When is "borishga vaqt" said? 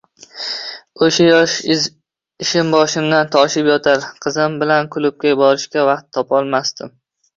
5.43-6.09